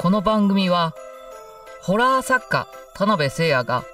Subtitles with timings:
[0.00, 0.94] この番組は、
[1.82, 3.84] ホラー作家、田辺聖也が、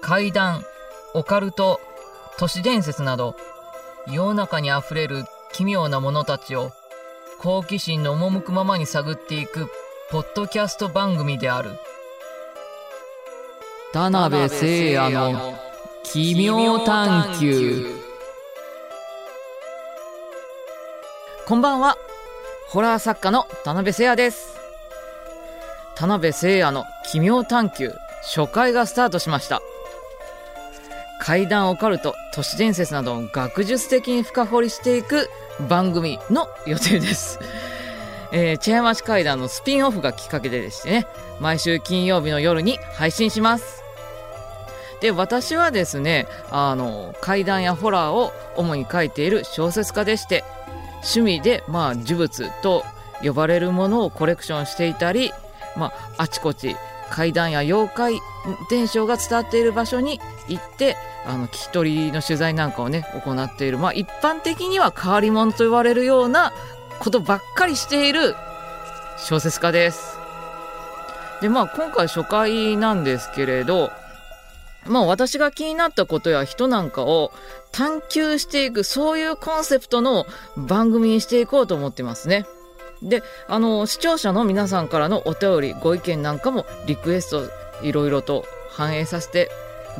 [0.00, 0.64] 怪談、
[1.12, 1.78] オカルト、
[2.38, 3.36] 都市伝説など、
[4.06, 6.72] 世の中にあふれる奇妙なものたちを、
[7.38, 9.68] 好奇心の赴くままに探っていく、
[10.10, 11.72] ポッドキャスト番組である。
[13.92, 15.52] 田辺聖也の
[16.02, 17.94] 奇妙探求。
[21.44, 21.98] こんばんは。
[22.68, 24.55] ホラー作家の田辺聖也です。
[25.96, 29.62] 田辺聖也の奇妙探求初回がスタートしました。
[31.20, 35.30] 怪談オカルト、都市伝説などを学術的に深掘りしていく
[35.68, 37.40] 番組の予定です。
[38.30, 41.06] えー、茶屋町怪談のスピンオフがきっかけででしてね、
[41.40, 43.82] 毎週金曜日の夜に配信します。
[45.00, 50.44] で、私はですね、あの、怪談やホラーを主に書いている小説家でして、
[50.96, 52.84] 趣味で、まあ、呪物と
[53.22, 55.32] 呼ばれるものをコレクションしていたり、
[55.76, 56.76] まあ、あちこち
[57.10, 58.20] 怪談や妖怪
[58.70, 66.52] 伝承が伝わっている場所に行ってあの聞き取りの取材なんかをね行っている、まあ、一般的には変わり者と言われるような
[66.98, 68.34] ことばっかりしている
[69.18, 70.16] 小説家です。
[71.40, 73.90] でまあ今回初回なんですけれど
[74.86, 77.32] まあ私が気になったことや人なんかを
[77.72, 80.24] 探求していくそういうコンセプトの
[80.56, 82.46] 番組にしていこうと思ってますね。
[83.02, 87.50] であの視聴者の皆さんからのお便りご意見なんかもリクエスト
[87.82, 89.50] いろいろと反映させて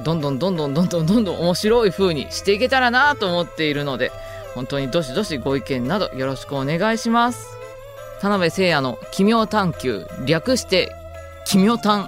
[0.05, 4.13] どんどんどんどんどんどんどんどん面白い風にしていけたらなと思っているので
[4.55, 7.57] 本当にどしどしご意見などよろしくお願いします。
[8.21, 10.91] 田辺誠也の奇妙探求略して
[11.45, 12.07] 奇妙探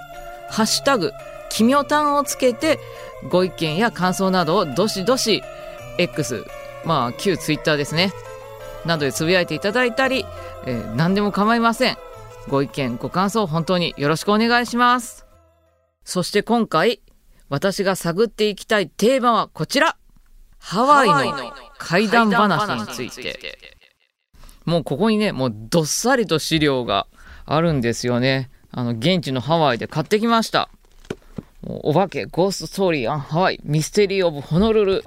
[0.49, 1.11] ハッシュタグ
[1.49, 2.79] 奇妙探をつけて
[3.29, 5.43] ご意見や感想などをどしどし
[5.99, 6.45] X
[6.85, 8.11] まあ旧 Twitter ですね。
[8.85, 10.25] などでつぶやいていただいたり、
[10.65, 11.97] えー何でも構いません。
[12.47, 15.25] ご意見ご感想本当によろしくお願いします。
[16.03, 17.01] そして今回
[17.49, 19.97] 私が探っていきたいテーマはこちら。
[20.57, 23.57] ハワイの怪談話について。
[24.65, 27.07] もうここにねもうどっさりと資料が
[27.45, 28.49] あるんですよね。
[28.71, 30.69] あの現地のハワイで買ってきました。
[31.63, 35.03] お化けゴーストストーリーアンハワイミステリーオブホノルル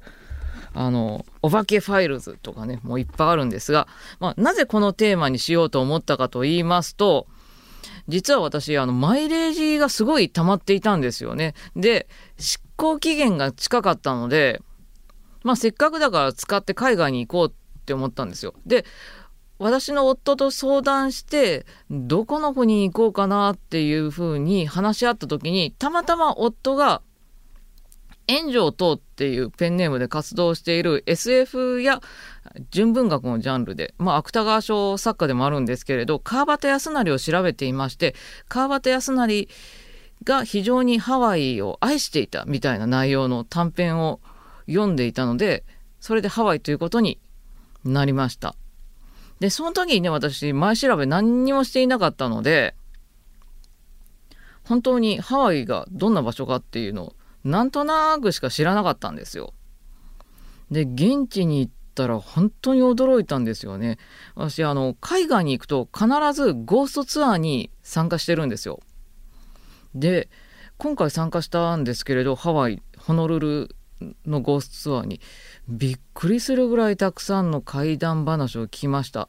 [0.75, 3.88] あの、お化けファイルズとかね、もういっぱいあるんですが、
[4.21, 7.27] まあ、なぜこのテーマにしようと思ったかと言いますと、
[8.09, 11.55] 実は私、あの、マイレージがすごい溜まっていたんですよね。
[11.77, 14.60] で、執行期限が近かったので、
[15.43, 18.54] まあ、せっかくだから使って海外に行こうって思ったんですよ。
[18.66, 18.84] で、
[19.59, 27.03] 私の夫と相談して、どこの国に行こうかなっていうふうに話し合った時に、たまたま夫が、
[28.28, 32.00] 炎上等っていうペンネームで活動している SF や
[32.71, 38.15] 純文学のジャンルで、まあ、芥川賞作家でもあるんですけれど川端康成を調べていまして
[38.49, 39.49] 川端康成
[40.25, 44.21] が非常にハワイを愛していたみたいな内容の短編を
[44.66, 45.65] 読んでいたので
[46.00, 47.19] それでハワイということに
[47.84, 48.54] なりました。
[49.41, 52.77] でその時にね私前調べ何にもしていなかったので
[54.65, 59.54] 本当にハワイがどんな場所かっていうのをなんとなくしか知らなかったんですよ。
[60.70, 63.98] で現地に行ったら本当に驚いたんですよね。
[64.34, 68.80] 私あの海外に行くと必ずゴーストツアーに参加してるんですよ。
[69.94, 70.28] で
[70.78, 73.76] 今回参加したんですけれどハワイホノルル
[74.26, 75.20] のゴーストツアーに
[75.69, 79.28] びっくりするぐらいたくさんの怪談話を聞きました。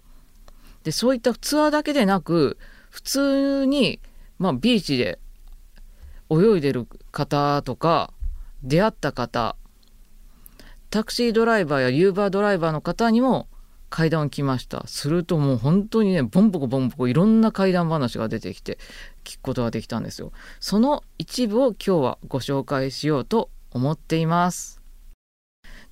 [0.83, 2.57] でそういったツアーだけでなく
[2.89, 3.99] 普通に、
[4.37, 5.19] まあ、ビーチで
[6.41, 8.13] 泳いでる方とか
[8.63, 9.55] 出会った方
[10.89, 13.47] タクシードライバーやユーバードライバーの方にも
[13.89, 14.87] 階段を来ました。
[14.87, 18.79] するともう本当にねボンボコボンボコいろんな怪談話が出てきて
[19.23, 20.31] 聞くことができたんですよ。
[20.59, 24.81] その一部を今日はご紹介しようと思っています。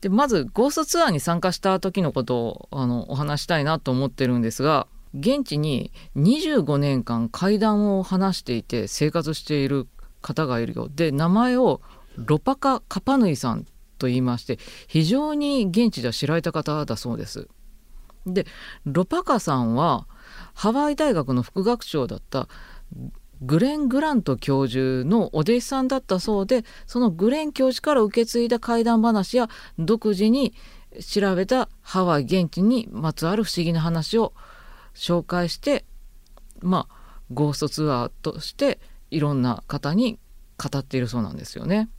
[0.02, 9.88] でまずゴーストツアーに参加した時のことをあのお話したいなと思ってるんですが現地に25年間怪談を話していて生活している
[10.22, 11.82] 方がいるよで名前を
[12.18, 13.66] ロパカ・カパヌイさん
[13.98, 14.58] と言いまして
[14.88, 17.48] 非常に現地では知られた方だそうです。
[18.26, 18.46] で
[18.86, 20.08] ロパカさんは
[20.54, 22.48] ハワイ大学の副学長だった
[23.42, 30.54] グレン・グラント教授のお弟子さんだったそうでそのグレン教授から受け継いだ怪談話や独自に
[31.04, 34.34] 調べたハワイ現地にまつわる不思議な話を
[34.94, 35.86] 紹介して
[36.62, 38.80] まあゴーストツアーとして
[39.12, 40.18] いろんな方に
[40.58, 41.90] 語っているそうなんですよね。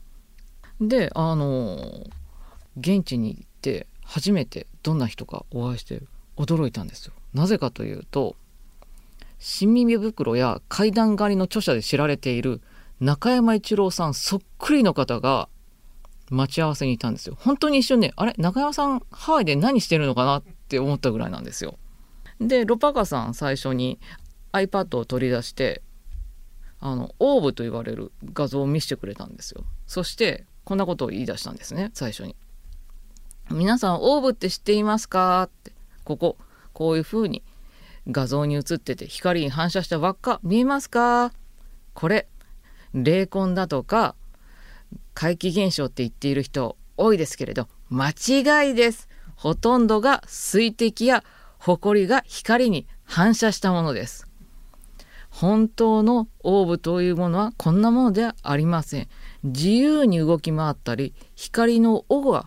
[0.81, 2.07] であの
[2.77, 6.01] 現地に行って初めてどんな人かお会いして
[6.35, 7.13] 驚いたんですよ。
[7.33, 8.35] なぜかというと
[9.39, 12.61] 新耳袋や階段狩りの著者で知られている
[12.99, 15.49] 中山一郎さんそっくりの方が
[16.29, 17.37] 待ち合わせにいたんですよ。
[17.39, 18.33] 本当に一瞬ね、あれ？
[18.37, 21.77] 中山さんハワイで何してるのかなって思ったぐらいなんですよ。
[22.39, 23.99] で、ロパカさん最初に
[24.53, 25.81] iPad を取り出して、
[26.85, 29.63] あの、オーブと言われる画像を見せてくれたんですよ。
[29.87, 32.35] そして、こんなことを言い出したんですね、最初に。
[33.49, 35.43] 皆さん、オーブって知っていますか？
[35.43, 35.71] って、
[36.03, 36.37] ここ、
[36.73, 37.41] こういう風に
[38.09, 41.31] 画像に映ってて光に反射した輪っか見えますか？
[41.93, 42.27] これ
[42.93, 44.15] 霊魂だとか
[45.13, 49.07] 怪奇現象って言っている人多いですけれど間違いです。
[49.35, 51.23] ほとんどが水滴や
[51.59, 54.27] 埃が光に反射したものです。
[55.33, 59.07] 本当のオーブというものはこんなものではありません。
[59.43, 62.45] 自由に動き回ったり光の尾が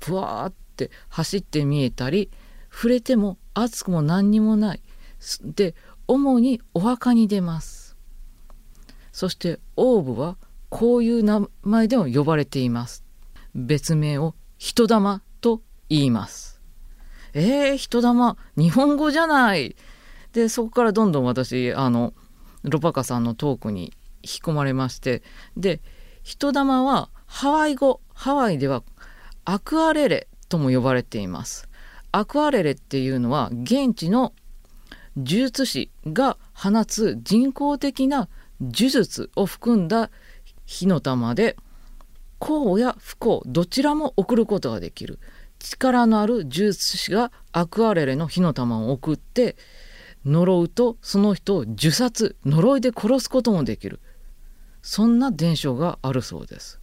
[0.00, 2.28] ぷわーって走って見えたり
[2.72, 4.82] 触れても熱くも何にもない。
[5.44, 5.76] で
[6.08, 7.96] 主にお墓に出ます。
[9.12, 10.38] そしてオーブは
[10.70, 13.04] こういう名前でも呼ばれています。
[13.54, 16.60] 別名を人玉と言います。
[17.32, 19.76] えー、人玉日本語じゃない。
[20.38, 22.14] でそこからどんどん私あの
[22.62, 23.92] ロパカさんのトークに
[24.22, 25.22] 引き込まれまして
[25.56, 25.80] で
[26.22, 28.84] 人玉はハワイ語ハワイでは
[29.44, 31.68] アクアレレとも呼ばれています。
[32.12, 34.32] アクアレレっていうのは現地の
[35.16, 38.28] 呪術師が放つ人工的な
[38.60, 40.10] 呪術を含んだ
[40.66, 41.56] 火の玉で
[42.38, 45.18] 幸や不幸どちらも送ることができる。
[45.58, 49.56] 力のある呪術師がアクアレレの火の玉を送って
[50.24, 54.00] 呪うとその人を呪殺呪いで殺すこともできる
[54.82, 56.80] そんな伝承があるそうです。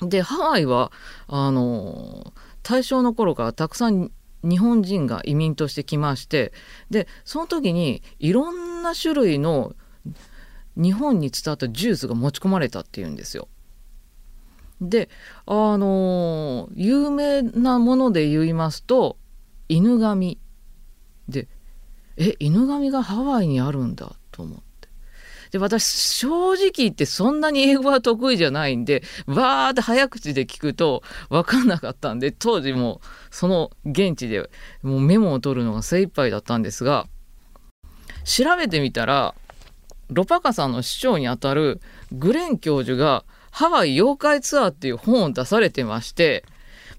[0.00, 0.90] でハワイは
[1.28, 4.10] あの大正の頃からたくさん
[4.42, 6.52] 日本人が移民として来まして
[6.90, 9.74] でその時にいろんな種類の
[10.76, 13.48] 日本に伝わったジュースが持ち込まれたっていうんですよ。
[14.80, 15.08] で
[15.46, 19.16] あの有名なもので言いますと
[19.68, 20.40] 犬神
[21.28, 21.46] で
[22.16, 24.62] え犬神がハワイにあるんだと思って。
[25.50, 34.48] で私正直言ってそんなに英語は得意じゃないんでバーって早口で聞くと分かんなかったんで当時もその現地で
[34.82, 37.06] もうメモを取るのが精一杯だったんですが
[38.24, 39.34] 調べてみたら
[40.08, 41.82] ロパカさんの市長にあたる
[42.12, 46.44] グレン教授がハワイ妖怪ツアーっていう本を出されてまして、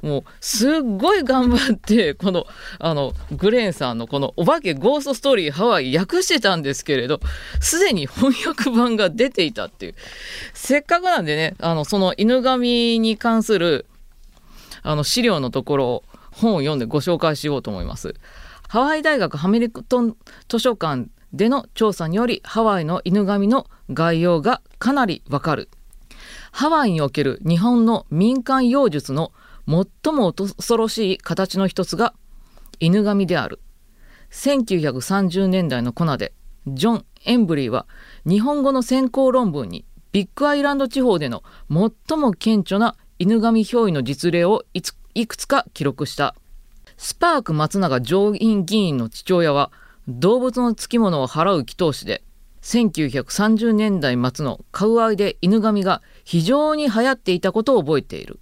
[0.04, 2.46] もうすっごい頑張って、この、
[2.78, 7.22] あの、グレンさんのこのお化けゴーストストーリーハワイ訳してたんですけれど、
[7.62, 9.96] すでに翻訳版が出ていたっていう。
[10.54, 13.86] せっかくなんでね、あの、その犬神に関する、
[14.82, 18.14] あの、資料のところを本を読んでご紹介しようと思います。
[18.68, 20.18] ハワイ大学ハミルトン
[20.50, 25.70] 図書館での調査によりハワイの犬神の概要がかなりわかる。
[26.52, 29.32] ハワイにおける日本の民間妖術の
[29.68, 32.14] 最も恐ろしい形の一つが
[32.80, 33.60] 犬神である。
[34.32, 36.34] 1930年代のコナで
[36.68, 37.86] ジョン・エンブリーは
[38.26, 46.36] 日本語の先行論文にビッグアイランド地方での最も顕著な犬神憑依の実例をいくつか記録した。
[46.98, 49.72] スパーク松永上院議員の父親は
[50.08, 52.24] 動物のつきものを払う祈祷師で
[52.62, 58.40] 1930年代末のカウアイで犬神が非常に流行っていたことを覚えている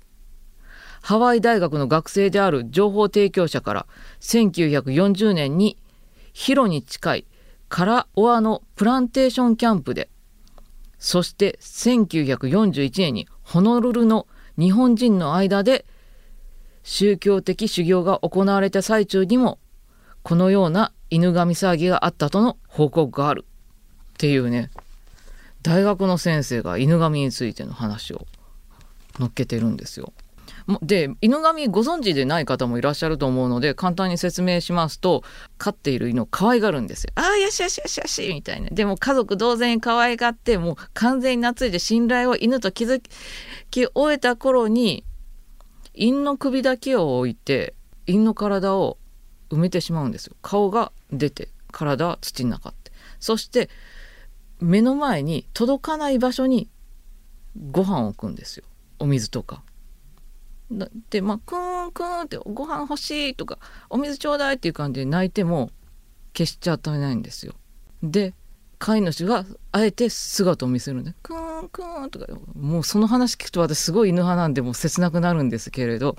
[1.01, 3.87] ハワイ大学の学生である情報提供者から
[4.21, 5.77] 1940年に
[6.33, 7.25] ヒロに近い
[7.69, 10.09] カラオアのプランテーションキャンプで
[10.99, 14.27] そして1941年にホノルルの
[14.57, 15.85] 日本人の間で
[16.83, 19.59] 宗教的修行が行われた最中にも
[20.23, 24.69] このような犬神騒ぎがあったとの報告があるっていうね
[25.63, 28.25] 大学の先生が犬神についての話を
[29.17, 30.13] 載っけてるんですよ。
[30.81, 35.23] で犬神ご存知でない方もいらっしゃると思うので簡単に説明しますと
[35.57, 37.11] 飼っている犬を可愛がるんですよ。
[37.15, 38.69] ああよしよしよしよしみたいな。
[38.69, 43.01] でも家族同然可愛がってもう完全に懐いて信頼を犬と築
[43.69, 45.03] き終えた頃に
[45.93, 47.73] 犬の首だけを置いて
[48.07, 48.97] 犬の体を
[49.49, 50.35] 埋めてしまうんですよ。
[50.41, 53.69] 顔が出て体は土の中ってそして
[54.59, 56.69] 目の前に届かない場所に
[57.71, 58.63] ご飯を置くんですよ
[58.99, 59.63] お水とか。
[61.09, 63.59] でまあクーンクーンってご飯欲しいとか
[63.89, 65.69] お水ちょうだいっていう感じで泣いても
[66.35, 67.53] 消しちゃっためないんですよ。
[68.03, 68.33] で
[68.79, 72.25] 飼い主があえて姿を見せるんでクーンクーンとか
[72.55, 76.17] もうその話聞くと私すごい犬派なんでもう切なくなるんですけれど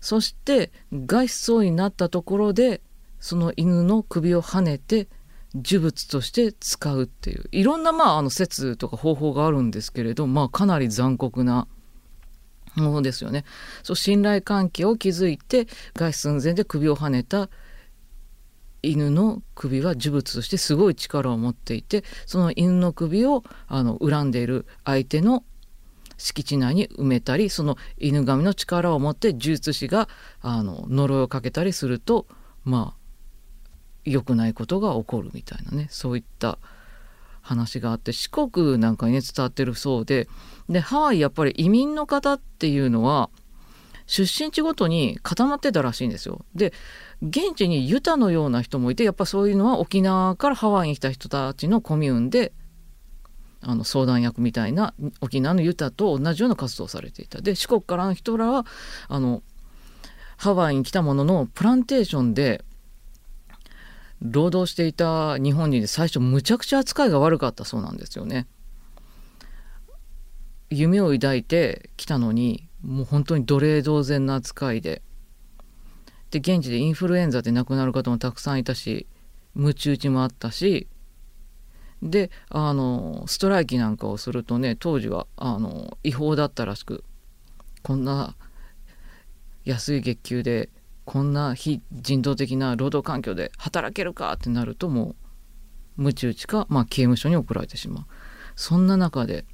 [0.00, 2.80] そして外出そうになったところで
[3.18, 5.08] その犬の首をはねて
[5.54, 11.66] 呪物として使うっていういろんなまああの説とか方法があるんですけれどまあかなり残酷な
[12.76, 13.44] ものですよね。
[13.82, 17.48] そう信頼関係を築いて外出寸前で首をはねた
[18.82, 25.44] 犬の首は呪物としてすごい力を持っていてその犬の首をあの恨んでいる相手の
[26.16, 30.08] 敷地内に埋めたりその犬神の力を持って呪術師が
[30.40, 32.26] あの呪いをかけたりすると
[32.64, 33.04] まあ
[34.04, 36.58] 良くないことが起こるみたいなねそういった
[37.44, 40.28] 話があって四国なんかにね伝わってるそうで
[40.68, 43.28] でハワイやっぱり移民の方っていうのは
[44.06, 46.44] 出身地ごとに固まってたらしいんですよ。
[46.54, 46.72] で
[47.22, 52.52] 現地にユタのような人もいてやっぱそういうのは沖縄からハワイに来た人たちのコミューンで
[53.60, 57.42] あの相談役みたいな沖縄のユタと同じような活動をされていた。
[57.42, 58.66] で四国からの人らは
[59.08, 59.42] あの
[60.38, 62.64] ハワイに来たもののプランテーションで
[64.24, 68.46] 労働していた日本人で最初むちゃくちゃ扱いが悪かったそうなんですよね。
[70.70, 75.02] 夢を抱いてきたのにもう本当に奴隷同然な扱いで
[76.30, 79.06] で現地でインフルエンザで亡くなる方もたくさんいたし
[79.54, 80.88] 鞭打ちもあったし
[82.02, 87.04] であのストライキなんかをするとね当時はあの違法だったらしく
[87.82, 88.34] こんな
[89.64, 90.70] 安い月給で
[91.04, 95.14] こんな非人道的な労働環境で働けるかってなるとも
[95.98, 98.04] う鞭打ちか、まあ、刑務所に送られてしまう
[98.56, 99.44] そんな中で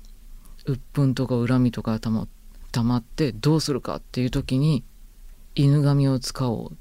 [0.65, 2.29] 鬱憤とか恨みとかたま
[2.73, 4.85] たまってどうするかっていう時に
[5.55, 6.77] 犬神を使おうっ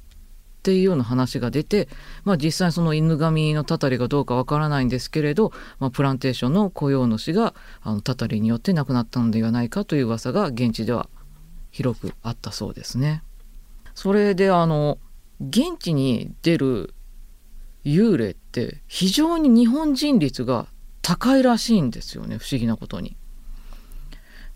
[0.62, 1.88] ていうような話が出て、
[2.26, 11.10] まあ、実際その犬神のたたりがどうかわからないんですけれど、まあ、プランテーションの雇用主があのたたりによって亡くなったのではないかという噂が現地では
[11.72, 13.24] 広くあったそうですね。
[13.96, 14.98] それであの
[15.40, 16.94] 現地に出る
[17.86, 20.68] 幽霊って非常に日本人率が
[21.02, 23.16] 高いらしいんですよね不思議なことに。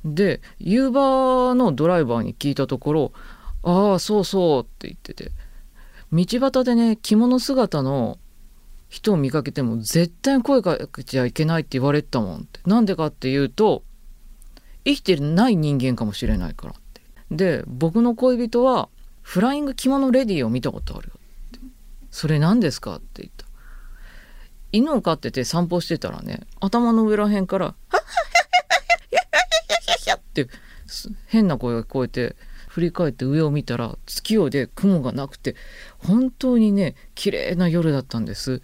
[0.05, 3.13] でユーバーのドライバーに聞いたところ
[3.63, 5.31] 「ああそうそう」って言ってて。
[6.11, 8.19] 道端でね着物姿の
[8.87, 12.59] 人を見かけても絶対声かけちゃいけないって言われたもんって。
[12.67, 13.83] なんでかっていうと
[14.85, 17.01] 生きてない人間かもしれないからって。
[17.31, 18.89] で僕の恋人は
[19.23, 21.19] フライング着物レディを見たことあるよっ
[21.51, 21.59] て。
[22.11, 23.47] それ何ですかって言った。
[24.71, 27.75] 犬を飼ってて散歩してたらね頭の上らへんから
[30.13, 30.47] 「って
[31.27, 32.35] 変な声が聞こえて
[32.69, 35.55] 振り返って上を見たら月夜で雲がなくて
[35.99, 38.63] 本当にね綺麗な夜だったんです。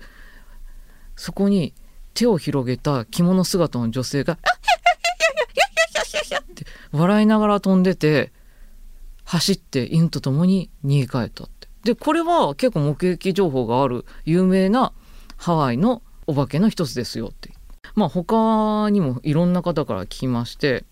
[1.16, 1.76] そこに
[2.16, 4.46] 手を広げた着物姿の女性が「っ
[6.56, 8.32] て笑いながら飛んでて
[9.30, 14.92] 走って犬と共に逃げ帰ったってでこれは結構目撃情報がある有名な
[15.38, 17.52] ハワイのお化けの一つですよって
[17.94, 20.84] まあ他にもいろんな方から聞きまして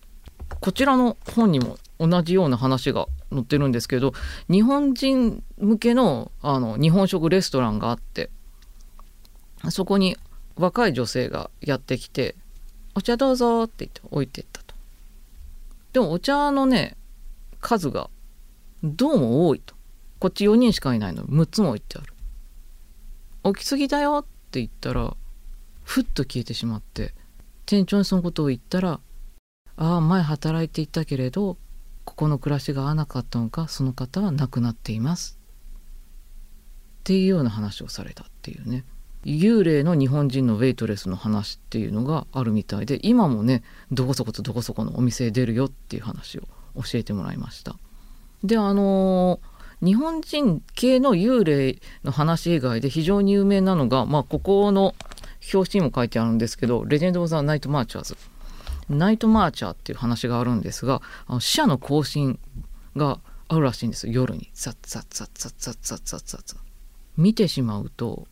[0.61, 4.13] こちらの本にも同じような話が載ってるんですけど
[4.51, 8.29] 日本人向けのあの日本食レストランがあって
[9.71, 10.15] そこに
[10.57, 12.35] 若い女性がやってきて
[12.93, 14.75] 「お茶どうぞ」って言って置いてったと。
[15.93, 16.97] でもお茶のね
[17.61, 18.11] 数が
[18.83, 19.75] どうも多いと。
[20.19, 22.13] こっち4人しかいないのに6つも置いてある。
[23.43, 25.15] 置きすぎだよって言ったら
[25.83, 27.13] ふっと消えてしまって
[27.65, 28.99] 店長にそのことを言ったら
[29.77, 31.57] ああ前働いていたけれど
[32.03, 35.39] ここの暮らしが合わなかったのかその方は亡くなっています
[36.99, 38.83] っていうような話をされたっていうね
[39.23, 46.41] 幽霊の日本人のウェイトレスの話っていうのがあるみたいで今もねどこそことどこそこのお店へ出るよっていう話を
[46.75, 47.77] 教えてもらいました
[48.43, 49.39] であの、
[49.83, 54.95] 日本人系の幽霊の話以外で非常に有名なのが、まあ、ここの
[55.53, 58.17] 表紙にも書いてあるんですけど「Legend of the Night Marchers」
[58.89, 62.39] Night Marcher っていう話があるんですがあの死者の行進
[62.95, 64.49] があるらしいんです夜に。
[64.53, 66.57] ザッザッザッザッザッザッザッザッ。
[67.17, 68.27] 見てしまうと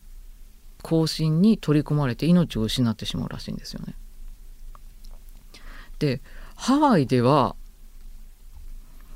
[0.82, 3.96] 行進に取り込まれて命を失ってしまうらしいんですよね。
[6.00, 6.22] で
[6.56, 7.56] ハワイでは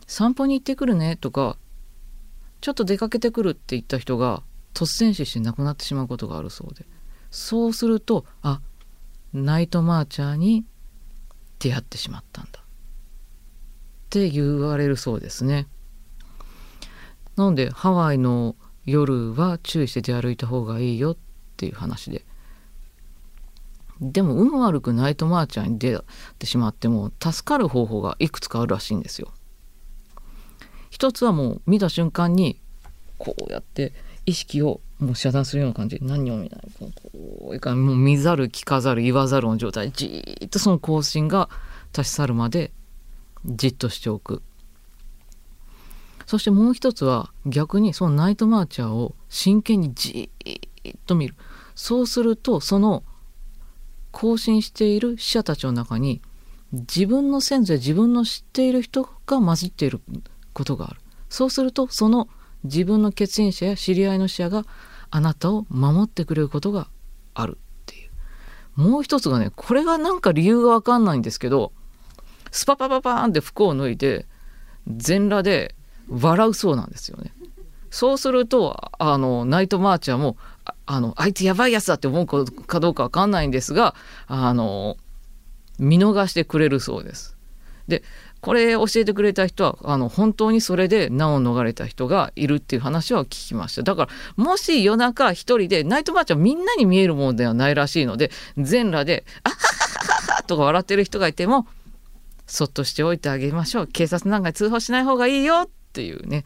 [0.09, 1.55] 散歩に行ってくるねとか
[2.61, 4.41] ちょっと出かけてくるって言った人が
[4.73, 6.85] 突然死して亡くなってしまうことがあるそうで
[7.29, 8.59] そうするとあ
[9.33, 10.65] ナイトマーチャーに
[11.59, 12.63] 出会ってしまったんだっ
[14.09, 15.67] て言われるそうですね。
[17.35, 18.55] なのでハワイの
[18.87, 21.17] 夜は注意して出歩いた方がいいよっ
[21.55, 22.25] ていう話で。
[24.01, 25.99] でも運悪くナイトマーチャーに出会っ
[26.39, 29.31] てしまっても助かる方法がいくつかあるらしいんですよ。
[30.89, 32.59] 一つはもう見た瞬間に
[33.17, 33.93] こうやって
[34.25, 35.99] 意識をもう遮断するような感じ。
[35.99, 36.61] で何にも見ない。
[36.77, 39.91] こうかもう見ざる聞かざる言わざるの状態。
[39.91, 41.49] じーっとその更新が
[41.93, 42.71] 立ち去るまで
[43.45, 44.41] じっとしておく。
[46.25, 51.35] そしてもう一つは逆にそのナイトマーチャーを真剣にじーっと見る。
[51.75, 53.03] そうするとその
[54.11, 56.21] 更新している死者たちの中に
[56.71, 60.01] 自分の先祖や自分の知っている人が混じっている。
[60.53, 62.27] ことがあるそうするとその
[62.63, 64.65] 自分の血縁者や知り合いの者が
[65.11, 66.89] あなたを守ってくれることが
[67.33, 68.09] あるっていう
[68.81, 71.71] もう一つがねこれがなんか理由が分かんないんですけど
[72.51, 74.27] スパパパパーンって服を脱いで
[74.87, 75.75] 全裸で
[76.09, 77.31] 笑うそうなんですよね。
[77.91, 80.37] そうするとあのナイトマーチャーも
[80.85, 83.95] あのあいつやばいやつだって思うかどうか分かんないんですが
[84.27, 84.97] あの
[85.79, 87.37] 見逃してくれるそうです。
[87.87, 88.03] で
[88.41, 93.83] これ教えてくれた人はあの本当にそれで難を逃れた人がいるっていう話は聞きました。
[93.83, 101.67] だからもし夜中一人でナイトマーチャーみんなに見えるものではないらしいので全裸で「あはははは」とか笑ってる人がいても
[102.47, 103.87] そっとしておいてあげましょう。
[103.87, 106.45] 警察なんかに通報しない方がいいよっていうね。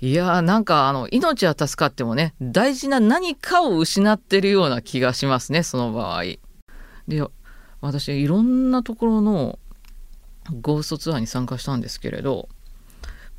[0.00, 6.24] いやーなんかあの命は助かってもね大事な何かを失ってるような気がしますねその場合。
[7.08, 7.22] で
[7.80, 9.58] 私いろんなところの
[10.60, 12.48] ゴーストツアーに参加したんですけれど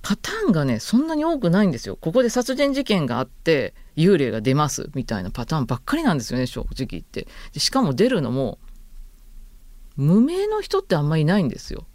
[0.02, 1.98] パターンがねそんなに多くないんですよ。
[2.00, 7.60] ここで殺人事件があって幽霊が出ますみたいなパターンばっかりなんですよね正直言ってで。
[7.60, 8.60] しかも出るのも
[9.96, 11.86] 無名の人ってあんまりいないんですよ。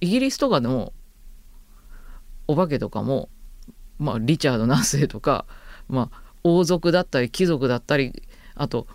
[0.00, 0.92] イギリスとかでも
[2.48, 3.28] お化けとかも、
[3.98, 5.46] まあ、リチャード何世とか、
[5.88, 8.22] まあ、王族だったり貴族だったり
[8.54, 8.86] あと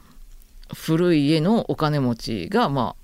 [0.74, 3.01] 古い家のお金持ちがまあ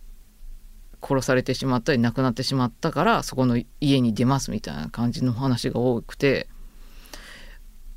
[1.01, 6.47] 殺されてしまったり亡くなってしまったからそこの家に出ますみたいな感じの話が多くて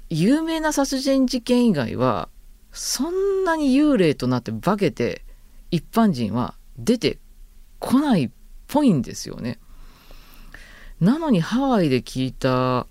[0.08, 2.28] 有名な殺人事件以外は
[2.72, 5.22] そんなに幽霊となって化けて
[5.70, 7.18] 一般人は出て
[7.78, 8.30] 来ないっ
[8.68, 9.58] ぽいんですよね。
[11.00, 12.86] なのにハワイで聞いた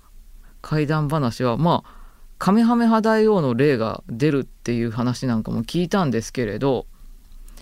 [0.62, 2.00] 怪談話はまあ
[2.38, 6.88] カメハメハ大王の霊が出るっていう話なんかも聞いたんですけれど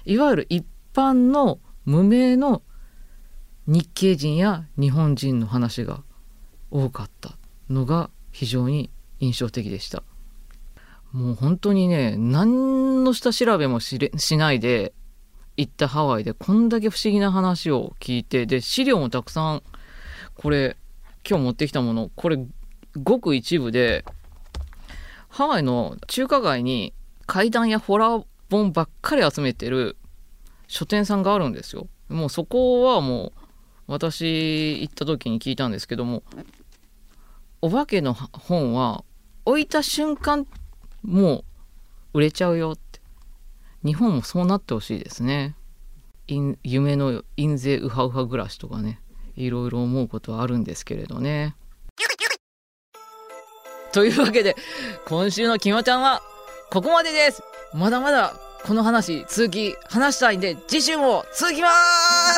[0.05, 2.63] いわゆる一般の無名の
[3.65, 6.03] 日系人や日本人の話が
[6.69, 7.37] 多かった
[7.69, 8.89] のが非常に
[9.21, 10.03] 印象的でした。
[11.13, 13.97] もう本当にね何の下調べもし
[14.35, 14.91] ないで
[15.55, 19.63] 行ったハワイでこんだけ不思議な話を聞いてで資料もたくさん
[20.35, 20.75] これ
[21.25, 22.37] 今日持ってきたものこれ
[23.01, 24.03] ごく一部で
[25.29, 26.93] ハワイの中華街に
[27.25, 29.95] 怪談やホラー本ばっかり集めてる
[30.67, 31.87] 書店さんがあるんですよ。
[32.09, 33.41] もうそこはもう
[33.87, 36.23] 私行った時に聞いたんですけども
[37.61, 39.03] お化けの本は
[39.45, 40.45] 置いた瞬間
[41.03, 41.43] も
[42.13, 42.99] う売れちゃうよって。
[43.83, 45.55] 日本もそうなってほしいですね。
[46.63, 48.99] 夢の印税ウハウハ暮らしとかね。
[49.35, 51.55] いろいろ思うことはあるんですけれどね。
[53.93, 54.55] というわけで
[55.05, 56.21] 今週のきまちゃんは
[56.71, 57.41] ここまでです。
[57.73, 58.33] まだまだ
[58.65, 61.69] この話続き話したいんで次週も続きま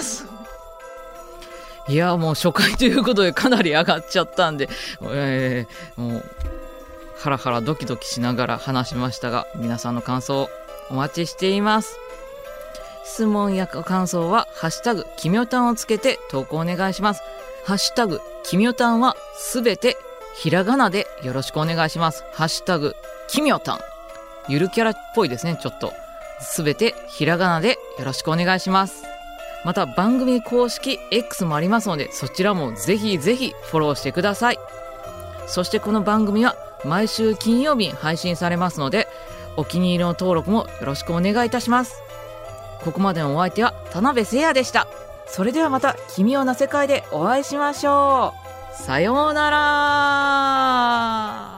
[0.04, 0.26] す!
[1.88, 4.70] いやもう初回ということでかなり上がっちゃったんで、
[5.02, 6.26] えー、もう
[7.18, 10.50] ハラハラドキドキしながら話しましたが皆さんの感想
[10.92, 11.98] お待ちしています。
[13.06, 17.24] 質問や感想は「ハッシュタグきみょたん」をつけて投稿お願いします。
[17.66, 19.98] ハッシュタグきみょたんはすべて
[20.36, 22.24] ひらがなでよろしくお願いします。
[22.34, 22.96] ハッシュタグ
[23.28, 23.80] きみょたん
[24.48, 25.92] ゆるキャラっぽいですねちょっと。
[26.42, 29.04] すべてひらがなでよろしくお願いします。
[29.66, 34.60] また番組公式 X もありますのでそちらもぜひぜひフォローしてください。
[35.48, 39.08] そしてこの番組は毎週金曜日に配信されますので
[39.58, 42.02] お気に入りの登録もよろしくお願いいたします。
[42.84, 44.88] ここまでのお相手は田辺誠也でした。
[45.28, 48.34] それではまた奇妙な世界でお会いしましょ
[48.72, 48.76] う。
[48.82, 51.49] さようなら。